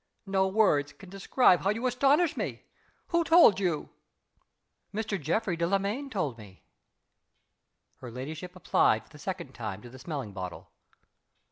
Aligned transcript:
No 0.25 0.47
words 0.47 0.93
can 0.93 1.11
describe 1.11 1.59
how 1.61 1.69
you 1.69 1.85
astonish 1.85 2.35
me. 2.35 2.63
Who 3.09 3.23
told 3.23 3.59
you?" 3.59 3.89
"Mr. 4.91 5.21
Geoffrey 5.21 5.55
Delamayn 5.55 6.09
told 6.09 6.39
me." 6.39 6.63
Her 7.97 8.09
ladyship 8.09 8.55
applied 8.55 9.03
for 9.03 9.09
the 9.11 9.19
second 9.19 9.53
time 9.53 9.79
to 9.83 9.91
the 9.91 9.99
smelling 9.99 10.33
bottle. 10.33 10.71